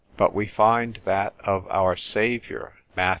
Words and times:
But 0.17 0.33
we 0.33 0.47
find 0.47 0.99
that 1.05 1.35
of 1.41 1.67
our 1.67 1.95
Saviour, 1.95 2.73
Mat. 2.97 3.09